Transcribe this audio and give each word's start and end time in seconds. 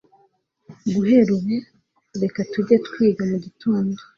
Guhera 0.93 1.29
ubu 1.37 1.55
reka 2.21 2.39
tujye 2.51 2.75
twiga 2.87 3.21
mugitondo. 3.29 3.97